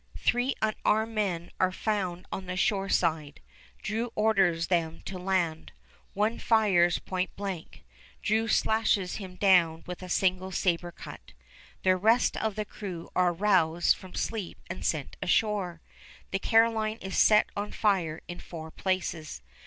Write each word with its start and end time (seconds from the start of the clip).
Three 0.17 0.55
unarmed 0.63 1.13
men 1.13 1.51
are 1.59 1.71
found 1.71 2.25
on 2.31 2.47
the 2.47 2.55
shore 2.57 2.89
side. 2.89 3.39
Drew 3.83 4.11
orders 4.15 4.65
them 4.65 5.01
to 5.01 5.19
land. 5.19 5.73
One 6.15 6.39
fires 6.39 6.97
point 6.97 7.35
blank; 7.35 7.83
Drew 8.23 8.47
slashes 8.47 9.17
him 9.17 9.35
down 9.35 9.83
with 9.85 10.01
a 10.01 10.09
single 10.09 10.51
saber 10.51 10.91
cut. 10.91 11.33
The 11.83 11.97
rest 11.97 12.35
of 12.37 12.55
the 12.55 12.65
crew 12.65 13.11
are 13.15 13.31
roused 13.31 13.95
from 13.95 14.15
sleep 14.15 14.57
and 14.71 14.83
sent 14.83 15.17
ashore. 15.21 15.81
The 16.31 16.39
Caroline 16.39 16.97
is 16.97 17.15
set 17.15 17.51
on 17.55 17.71
fire 17.71 18.21
in 18.27 18.39
four 18.39 18.71
places. 18.71 19.43